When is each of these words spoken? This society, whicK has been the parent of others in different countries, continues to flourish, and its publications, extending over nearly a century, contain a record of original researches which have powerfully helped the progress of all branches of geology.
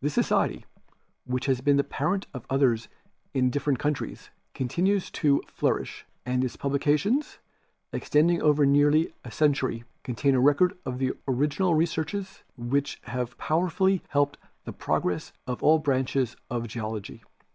This 0.00 0.14
society, 0.14 0.64
whicK 1.28 1.44
has 1.48 1.60
been 1.60 1.76
the 1.76 1.84
parent 1.84 2.26
of 2.32 2.46
others 2.48 2.88
in 3.34 3.50
different 3.50 3.78
countries, 3.78 4.30
continues 4.54 5.10
to 5.10 5.42
flourish, 5.48 6.06
and 6.24 6.42
its 6.42 6.56
publications, 6.56 7.40
extending 7.92 8.40
over 8.40 8.64
nearly 8.64 9.12
a 9.22 9.30
century, 9.30 9.84
contain 10.02 10.34
a 10.34 10.40
record 10.40 10.78
of 10.86 11.02
original 11.28 11.74
researches 11.74 12.42
which 12.56 12.98
have 13.02 13.36
powerfully 13.36 14.02
helped 14.08 14.38
the 14.64 14.72
progress 14.72 15.34
of 15.46 15.62
all 15.62 15.78
branches 15.78 16.36
of 16.50 16.66
geology. 16.66 17.22